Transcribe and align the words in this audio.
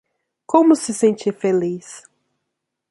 Como 0.47 0.75
se 0.75 0.93
sentir 0.95 1.31
feliz? 1.31 2.05